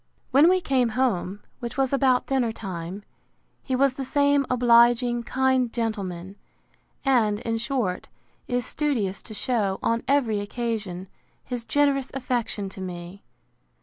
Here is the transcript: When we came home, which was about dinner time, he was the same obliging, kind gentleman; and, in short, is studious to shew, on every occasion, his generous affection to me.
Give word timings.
When 0.31 0.49
we 0.49 0.61
came 0.61 0.89
home, 0.97 1.41
which 1.59 1.77
was 1.77 1.93
about 1.93 2.25
dinner 2.25 2.51
time, 2.51 3.03
he 3.61 3.75
was 3.75 3.93
the 3.93 4.03
same 4.03 4.47
obliging, 4.49 5.21
kind 5.21 5.71
gentleman; 5.71 6.37
and, 7.05 7.39
in 7.41 7.59
short, 7.59 8.09
is 8.47 8.65
studious 8.65 9.21
to 9.21 9.35
shew, 9.35 9.77
on 9.83 10.01
every 10.07 10.39
occasion, 10.39 11.07
his 11.43 11.65
generous 11.65 12.09
affection 12.15 12.67
to 12.69 12.81
me. 12.81 13.21